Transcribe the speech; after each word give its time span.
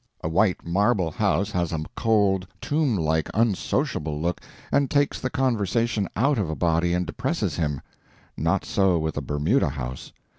A 0.23 0.27
white 0.29 0.65
marble 0.65 1.11
house 1.11 1.51
has 1.51 1.71
a 1.71 1.85
cold, 1.95 2.47
tomb 2.59 2.97
like, 2.97 3.29
unsociable 3.35 4.19
look, 4.19 4.41
and 4.71 4.89
takes 4.89 5.19
the 5.19 5.29
conversation 5.29 6.07
out 6.15 6.39
of 6.39 6.49
a 6.49 6.55
body 6.55 6.95
and 6.95 7.05
depresses 7.05 7.57
him. 7.57 7.81
Not 8.35 8.65
so 8.65 8.97
with 8.97 9.15
a 9.15 9.21
Bermuda 9.21 9.69
house. 9.69 10.11